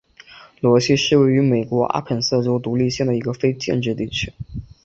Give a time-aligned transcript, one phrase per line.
[0.61, 4.33] 罗西是位于美国阿肯色州独立县的一个非建制地区。